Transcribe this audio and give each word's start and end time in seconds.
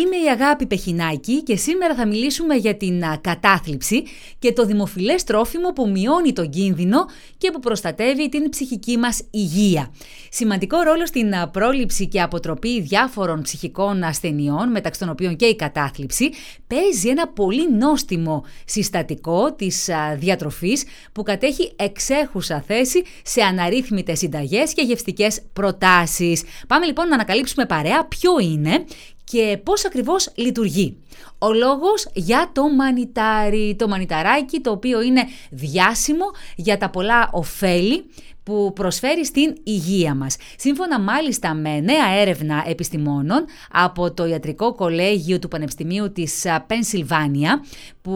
είμαι 0.00 0.16
η 0.16 0.28
Αγάπη 0.30 0.66
Πεχινάκη 0.66 1.42
και 1.42 1.56
σήμερα 1.56 1.94
θα 1.94 2.06
μιλήσουμε 2.06 2.54
για 2.54 2.76
την 2.76 3.02
κατάθλιψη 3.20 4.02
και 4.38 4.52
το 4.52 4.64
δημοφιλές 4.64 5.24
τρόφιμο 5.24 5.72
που 5.72 5.88
μειώνει 5.88 6.32
τον 6.32 6.50
κίνδυνο 6.50 7.06
και 7.38 7.50
που 7.50 7.58
προστατεύει 7.58 8.28
την 8.28 8.48
ψυχική 8.48 8.96
μας 8.96 9.22
υγεία. 9.30 9.92
Σημαντικό 10.30 10.80
ρόλο 10.80 11.06
στην 11.06 11.32
πρόληψη 11.52 12.08
και 12.08 12.20
αποτροπή 12.20 12.80
διάφορων 12.80 13.42
ψυχικών 13.42 14.02
ασθενειών, 14.02 14.70
μεταξύ 14.70 15.00
των 15.00 15.08
οποίων 15.08 15.36
και 15.36 15.46
η 15.46 15.56
κατάθλιψη, 15.56 16.30
παίζει 16.66 17.08
ένα 17.08 17.28
πολύ 17.28 17.72
νόστιμο 17.72 18.44
συστατικό 18.64 19.52
της 19.52 19.88
διατροφής 20.16 20.84
που 21.12 21.22
κατέχει 21.22 21.72
εξέχουσα 21.76 22.64
θέση 22.66 23.02
σε 23.22 23.42
αναρρύθμιτες 23.42 24.18
συνταγές 24.18 24.72
και 24.72 24.82
γευστικές 24.82 25.40
προτάσεις. 25.52 26.42
Πάμε 26.66 26.86
λοιπόν 26.86 27.08
να 27.08 27.14
ανακαλύψουμε 27.14 27.66
παρέα 27.66 28.06
ποιο 28.06 28.38
είναι 28.40 28.84
και 29.30 29.60
πώς 29.62 29.84
ακριβώς 29.84 30.32
λειτουργεί. 30.34 30.96
Ο 31.38 31.52
λόγος 31.52 32.08
για 32.14 32.50
το 32.52 32.74
μανιτάρι, 32.74 33.76
το 33.78 33.88
μανιταράκι 33.88 34.60
το 34.60 34.70
οποίο 34.70 35.02
είναι 35.02 35.22
διάσημο 35.50 36.24
για 36.56 36.78
τα 36.78 36.90
πολλά 36.90 37.28
ωφέλη 37.32 38.04
που 38.50 38.72
προσφέρει 38.72 39.26
στην 39.26 39.54
υγεία 39.62 40.14
μας. 40.14 40.36
Σύμφωνα 40.56 41.00
μάλιστα 41.00 41.54
με 41.54 41.80
νέα 41.80 42.06
έρευνα 42.20 42.64
επιστημόνων 42.66 43.44
από 43.72 44.12
το 44.12 44.26
Ιατρικό 44.26 44.74
Κολέγιο 44.74 45.38
του 45.38 45.48
Πανεπιστημίου 45.48 46.12
της 46.12 46.46
Πενσιλβάνια, 46.66 47.64
που 48.02 48.12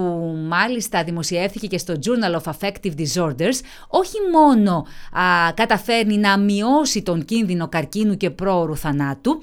μάλιστα 0.48 1.04
δημοσιεύθηκε 1.04 1.66
και 1.66 1.78
στο 1.78 1.94
Journal 2.04 2.40
of 2.40 2.52
Affective 2.52 2.94
Disorders, 2.98 3.58
όχι 3.88 4.16
μόνο 4.32 4.86
α, 5.12 5.52
καταφέρνει 5.54 6.16
να 6.16 6.38
μειώσει 6.38 7.02
τον 7.02 7.24
κίνδυνο 7.24 7.68
καρκίνου 7.68 8.16
και 8.16 8.30
πρόωρου 8.30 8.76
θανάτου, 8.76 9.42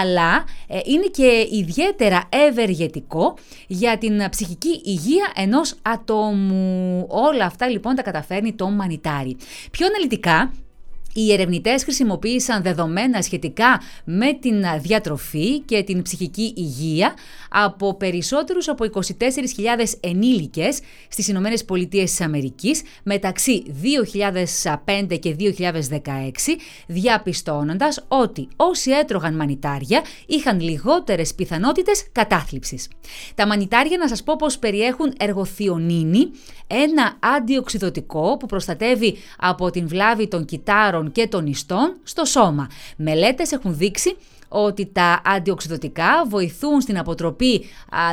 αλλά 0.00 0.44
ε, 0.66 0.78
είναι 0.84 1.06
και 1.06 1.46
ιδιαίτερα 1.50 2.22
ευεργετικό 2.48 3.34
για 3.66 3.98
την 3.98 4.28
ψυχική 4.30 4.80
υγεία 4.84 5.32
ενός 5.34 5.74
ατόμου. 5.82 7.06
Όλα 7.08 7.44
αυτά 7.44 7.68
λοιπόν 7.68 7.94
τα 7.94 8.02
καταφέρνει 8.02 8.52
το 8.52 8.70
μανιτάρι. 8.70 9.36
Πιο 9.70 9.86
αναλυτικά 9.86 10.25
языка 10.26 10.50
οι 11.20 11.32
ερευνητές 11.32 11.82
χρησιμοποίησαν 11.82 12.62
δεδομένα 12.62 13.22
σχετικά 13.22 13.80
με 14.04 14.32
την 14.32 14.64
διατροφή 14.80 15.60
και 15.60 15.82
την 15.82 16.02
ψυχική 16.02 16.52
υγεία 16.56 17.14
από 17.50 17.96
περισσότερους 17.96 18.68
από 18.68 18.84
24.000 18.94 19.02
ενήλικες 20.00 20.80
στις 21.08 21.28
Ηνωμένες 21.28 21.64
Πολιτείες 21.64 22.10
της 22.10 22.20
Αμερικής 22.20 22.82
μεταξύ 23.02 23.62
2005 25.04 25.18
και 25.18 25.36
2016, 25.38 26.56
διαπιστώνοντας 26.86 28.04
ότι 28.08 28.48
όσοι 28.56 28.90
έτρωγαν 28.90 29.36
μανιτάρια 29.36 30.02
είχαν 30.26 30.60
λιγότερες 30.60 31.34
πιθανότητες 31.34 32.06
κατάθλιψης. 32.12 32.88
Τα 33.34 33.46
μανιτάρια, 33.46 33.96
να 33.96 34.08
σας 34.08 34.22
πω 34.22 34.36
πως 34.36 34.58
περιέχουν 34.58 35.12
εργοθιονίνη, 35.18 36.30
ένα 36.66 37.16
αντιοξυδοτικό 37.36 38.36
που 38.36 38.46
προστατεύει 38.46 39.16
από 39.38 39.70
την 39.70 39.88
βλάβη 39.88 40.28
των 40.28 40.44
κυτάρων 40.44 41.05
και 41.12 41.26
των 41.26 41.46
ιστών 41.46 41.96
στο 42.02 42.24
σώμα. 42.24 42.68
Μελέτες 42.96 43.52
έχουν 43.52 43.76
δείξει 43.76 44.16
ότι 44.48 44.86
τα 44.92 45.22
αντιοξυδοτικά 45.24 46.24
βοηθούν 46.28 46.80
στην 46.80 46.98
αποτροπή 46.98 47.64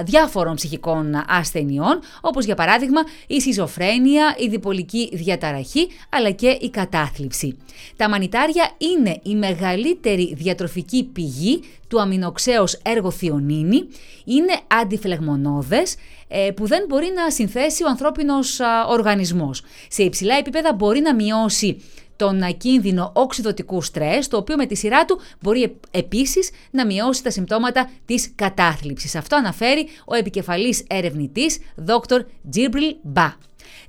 διάφορων 0.03 0.55
ψυχικών 0.55 1.23
ασθενειών, 1.27 1.99
όπως 2.21 2.45
για 2.45 2.55
παράδειγμα 2.55 3.02
η 3.27 3.41
σιζοφρένεια, 3.41 4.36
η 4.38 4.47
διπολική 4.47 5.09
διαταραχή, 5.14 5.88
αλλά 6.09 6.31
και 6.31 6.58
η 6.61 6.69
κατάθλιψη. 6.69 7.58
Τα 7.95 8.09
μανιτάρια 8.09 8.71
είναι 8.77 9.19
η 9.23 9.36
μεγαλύτερη 9.36 10.33
διατροφική 10.36 11.03
πηγή 11.03 11.61
του 11.88 12.02
αμινοξέως 12.02 12.73
εργοθιονίνη, 12.83 13.88
είναι 14.25 14.59
αντιφλεγμονώδες 14.67 15.95
ε, 16.27 16.52
που 16.52 16.67
δεν 16.67 16.86
μπορεί 16.87 17.11
να 17.15 17.32
συνθέσει 17.32 17.83
ο 17.83 17.87
ανθρώπινος 17.87 18.59
οργανισμός. 18.89 19.61
Σε 19.87 20.03
υψηλά 20.03 20.37
επίπεδα 20.37 20.73
μπορεί 20.73 20.99
να 20.99 21.15
μειώσει 21.15 21.82
τον 22.16 22.58
κίνδυνο 22.58 23.12
οξυδοτικού 23.16 23.82
στρες, 23.82 24.28
το 24.28 24.38
οποίο 24.38 24.56
με 24.56 24.66
τη 24.66 24.76
σειρά 24.76 25.06
του 25.06 25.20
μπορεί 25.42 25.80
επίσης 25.92 26.50
να 26.72 26.86
μειώσει 26.86 27.24
τα 27.24 27.30
συμπτώματα 27.30 27.90
της 28.06 28.32
κατάθλιψης. 28.36 29.16
Αυτό 29.16 29.36
αναφέρει 29.36 29.88
ο 30.06 30.16
επικεφαλής 30.16 30.84
ερευνητής 30.88 31.60
Dr. 31.88 32.20
Jibril 32.56 33.14
Ba. 33.14 33.32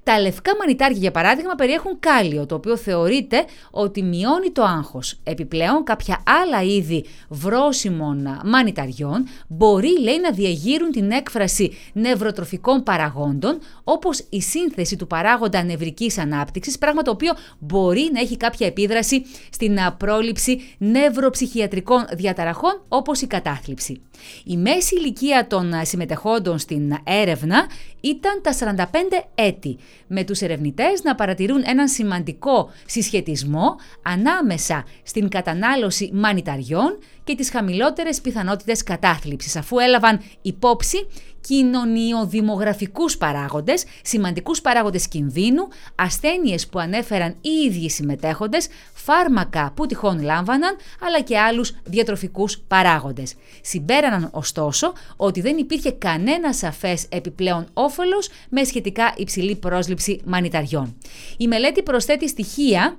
Τα 0.03 0.21
λευκά 0.21 0.57
μανιτάρια, 0.57 0.99
για 0.99 1.11
παράδειγμα, 1.11 1.55
περιέχουν 1.55 1.99
κάλιο, 2.01 2.47
το 2.47 2.55
οποίο 2.55 2.77
θεωρείται 2.77 3.45
ότι 3.71 4.03
μειώνει 4.03 4.51
το 4.51 4.63
άγχος. 4.63 5.19
Επιπλέον, 5.25 5.85
κάποια 5.85 6.23
άλλα 6.43 6.63
είδη 6.63 7.05
βρόσιμων 7.29 8.41
μανιταριών 8.45 9.27
μπορεί, 9.49 10.01
λέει, 10.01 10.21
να 10.21 10.31
διαγείρουν 10.31 10.91
την 10.91 11.11
έκφραση 11.11 11.73
νευροτροφικών 11.93 12.83
παραγόντων, 12.83 13.59
όπως 13.85 14.27
η 14.31 14.41
σύνθεση 14.41 14.97
του 14.97 15.07
παράγοντα 15.07 15.63
νευρικής 15.63 16.19
ανάπτυξης, 16.19 16.79
πράγμα 16.79 17.03
το 17.03 17.11
οποίο 17.11 17.33
μπορεί 17.59 18.11
να 18.13 18.21
έχει 18.21 18.37
κάποια 18.37 18.67
επίδραση 18.67 19.25
στην 19.51 19.79
πρόληψη 19.99 20.61
νευροψυχιατρικών 20.79 22.05
διαταραχών, 22.13 22.83
όπως 22.89 23.21
η 23.21 23.27
κατάθλιψη. 23.27 24.03
Η 24.45 24.57
μέση 24.57 24.97
ηλικία 24.97 25.47
των 25.47 25.73
συμμετεχόντων 25.83 26.59
στην 26.59 26.97
έρευνα 27.05 27.67
ήταν 28.01 28.41
τα 28.43 28.53
45 28.53 29.29
έτη, 29.35 29.64
με 30.07 30.25
τους 30.25 30.41
ερευνητές 30.41 31.03
να 31.03 31.15
παρατηρούν 31.15 31.63
έναν 31.67 31.89
σημαντικό 31.89 32.71
συσχετισμό 32.87 33.77
ανάμεσα 34.03 34.85
στην 35.03 35.29
κατανάλωση 35.29 36.11
μανιταριών 36.15 36.99
και 37.25 37.35
τις 37.35 37.51
χαμηλότερες 37.51 38.21
πιθανότητες 38.21 38.83
κατάθλιψης, 38.83 39.57
αφού 39.57 39.79
έλαβαν 39.79 40.21
υπόψη 40.43 41.07
κοινωνιοδημογραφικούς 41.47 43.17
παράγοντες, 43.17 43.85
σημαντικούς 44.03 44.61
παράγοντες 44.61 45.09
κινδύνου, 45.09 45.69
ασθένειες 45.95 46.67
που 46.67 46.79
ανέφεραν 46.79 47.37
οι 47.41 47.49
ίδιοι 47.67 47.91
συμμετέχοντες, 47.91 48.69
φάρμακα 48.95 49.73
που 49.77 49.87
τυχόν 49.87 50.23
λάμβαναν, 50.23 50.77
αλλά 51.01 51.21
και 51.21 51.39
άλλους 51.39 51.73
διατροφικούς 51.85 52.59
παράγοντες. 52.69 53.35
Συμπέραναν 53.63 54.29
ωστόσο 54.33 54.93
ότι 55.17 55.41
δεν 55.41 55.57
υπήρχε 55.57 55.91
κανένα 55.91 56.53
σαφές 56.53 57.07
επιπλέον 57.09 57.67
όφελος 57.73 58.29
με 58.49 58.65
σχετικά 58.65 59.15
υψηλή 59.17 59.57
πρόσληψη 59.57 60.21
μανιταριών. 60.25 60.97
Η 61.37 61.49
μελέτη 61.49 61.83
προσθέτει 61.83 62.29
στοιχεία 62.29 62.99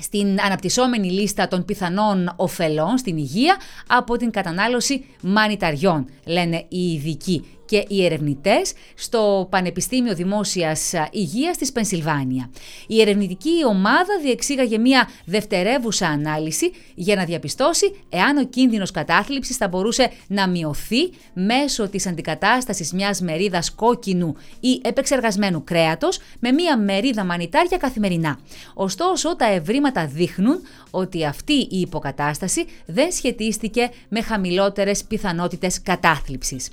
στην 0.00 0.40
αναπτυσσόμενη 0.40 1.10
λίστα 1.10 1.48
των 1.48 1.64
πιθανών 1.64 2.32
ωφελών 2.36 2.98
στην 2.98 3.16
υγεία 3.16 3.56
από 3.86 4.16
την 4.16 4.30
κατανάλωση 4.30 5.04
μανιταριών, 5.22 6.08
λένε 6.24 6.64
οι 6.68 6.92
ειδικοί 6.92 7.44
και 7.68 7.84
οι 7.88 8.04
ερευνητές 8.04 8.72
στο 8.94 9.46
Πανεπιστήμιο 9.50 10.14
Δημόσιας 10.14 10.92
Υγείας 11.10 11.56
της 11.56 11.72
Πενσιλβάνια. 11.72 12.50
Η 12.86 13.00
ερευνητική 13.00 13.64
ομάδα 13.68 14.18
διεξήγαγε 14.22 14.78
μια 14.78 15.08
δευτερεύουσα 15.24 16.06
ανάλυση 16.06 16.70
για 16.94 17.16
να 17.16 17.24
διαπιστώσει 17.24 17.94
εάν 18.08 18.36
ο 18.36 18.44
κίνδυνος 18.44 18.90
κατάθλιψης 18.90 19.56
θα 19.56 19.68
μπορούσε 19.68 20.10
να 20.26 20.48
μειωθεί 20.48 21.10
μέσω 21.32 21.88
της 21.88 22.06
αντικατάστασης 22.06 22.92
μιας 22.92 23.20
μερίδας 23.20 23.74
κόκκινου 23.74 24.36
ή 24.60 24.80
επεξεργασμένου 24.84 25.64
κρέατος 25.64 26.18
με 26.38 26.52
μια 26.52 26.78
μερίδα 26.78 27.24
μανιτάρια 27.24 27.76
καθημερινά. 27.76 28.38
Ωστόσο, 28.74 29.36
τα 29.36 29.46
ευρήματα 29.46 30.06
δείχνουν 30.06 30.60
ότι 30.90 31.24
αυτή 31.24 31.52
η 31.52 31.80
υποκατάσταση 31.80 32.64
δεν 32.86 33.12
σχετίστηκε 33.12 33.90
με 34.08 34.22
χαμηλότερες 34.22 35.04
πιθανότητες 35.04 35.82
κατάθλιψης. 35.82 36.68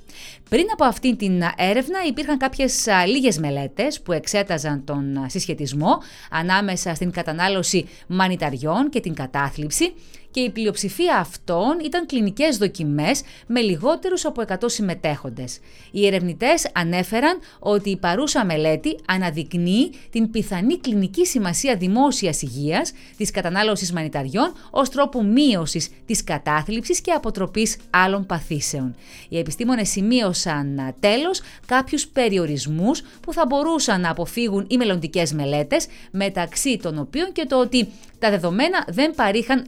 Πριν 0.49 0.65
από 0.73 0.84
αυτή 0.85 1.15
την 1.15 1.41
έρευνα 1.55 1.99
υπήρχαν 2.07 2.37
κάποιες 2.37 2.87
λίγες 3.05 3.37
μελέτες 3.37 4.01
που 4.01 4.11
εξέταζαν 4.11 4.83
τον 4.85 5.25
συσχετισμό 5.27 5.97
ανάμεσα 6.29 6.95
στην 6.95 7.11
κατανάλωση 7.11 7.85
μανιταριών 8.07 8.89
και 8.89 8.99
την 8.99 9.13
κατάθλιψη 9.13 9.93
και 10.35 10.41
η 10.41 10.49
πλειοψηφία 10.49 11.17
αυτών 11.17 11.79
ήταν 11.85 12.05
κλινικές 12.05 12.57
δοκιμές 12.57 13.21
με 13.47 13.61
λιγότερους 13.61 14.25
από 14.25 14.43
100 14.47 14.55
συμμετέχοντες. 14.65 15.59
Οι 15.91 16.07
ερευνητές 16.07 16.69
ανέφεραν 16.73 17.39
ότι 17.59 17.89
η 17.89 17.97
παρούσα 17.97 18.45
μελέτη 18.45 18.97
αναδεικνύει 19.05 19.89
την 20.09 20.31
πιθανή 20.31 20.77
κλινική 20.77 21.25
σημασία 21.25 21.75
δημόσιας 21.75 22.41
υγείας 22.41 22.91
της 23.17 23.31
κατανάλωσης 23.31 23.93
μανιταριών 23.93 24.53
ως 24.71 24.89
τρόπο 24.89 25.23
μείωσης 25.23 25.89
της 26.05 26.23
κατάθλιψης 26.23 27.01
και 27.01 27.11
αποτροπής 27.11 27.77
άλλων 27.89 28.25
παθήσεων. 28.25 28.95
Οι 29.29 29.37
επιστήμονες 29.37 29.89
σημείωσαν 29.89 30.95
τέλος 30.99 31.41
κάποιους 31.65 32.07
περιορισμούς 32.07 33.01
που 33.21 33.33
θα 33.33 33.45
μπορούσαν 33.45 34.01
να 34.01 34.09
αποφύγουν 34.09 34.65
οι 34.69 34.77
μελλοντικές 34.77 35.33
μελέτες, 35.33 35.87
μεταξύ 36.11 36.79
των 36.81 36.99
οποίων 36.99 37.31
και 37.31 37.45
το 37.45 37.59
ότι 37.59 37.87
τα 38.19 38.29
δεδομένα 38.29 38.85
δεν 38.87 39.15
παρήχαν 39.15 39.63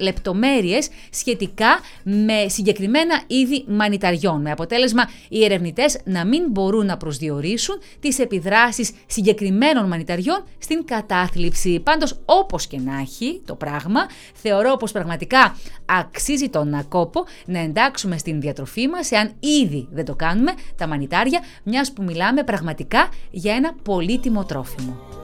λεπτομέρειες 0.58 0.90
σχετικά 1.10 1.80
με 2.04 2.46
συγκεκριμένα 2.48 3.22
είδη 3.28 3.66
μανιταριών, 3.68 4.42
με 4.42 4.52
αποτέλεσμα 4.52 5.10
οι 5.30 5.44
ερευνητές 5.44 6.00
να 6.04 6.26
μην 6.26 6.44
μπορούν 6.50 6.86
να 6.86 6.98
προσδιορίσουν 6.98 7.80
τις 8.00 8.20
επιδράσεις 8.20 8.92
συγκεκριμένων 9.06 9.88
μανιταριών 9.88 10.44
στην 10.58 10.86
κατάθλιψη. 10.86 11.80
Πάντως, 11.80 12.20
όπως 12.26 12.68
και 12.68 12.80
να 12.80 13.00
έχει 13.00 13.42
το 13.46 13.56
πράγμα, 13.56 14.02
θεωρώ 14.34 14.76
πως 14.76 14.92
πραγματικά 14.92 15.58
αξίζει 15.86 16.50
τον 16.50 16.86
κόπο 16.90 17.24
να 17.46 17.60
εντάξουμε 17.60 18.18
στην 18.18 18.42
διατροφή 18.42 18.88
μας, 18.88 19.12
εάν 19.12 19.32
ήδη 19.40 19.88
δεν 19.92 20.06
το 20.06 20.16
κάνουμε, 20.16 20.54
τα 20.76 20.88
μανιτάρια, 20.88 21.40
μιας 21.64 21.92
που 21.92 22.04
μιλάμε 22.04 22.44
πραγματικά 22.44 23.10
για 23.32 23.54
ένα 23.54 23.76
πολύτιμο 23.84 24.46
τρόφιμο. 24.46 25.17